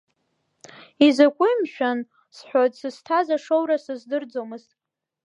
Изакуи 1.05 1.53
мшәан 1.61 1.99
сҳәоит, 2.35 2.73
сызҭаз 2.79 3.27
ашоура 3.35 3.77
сыздырӡомызт. 3.83 4.69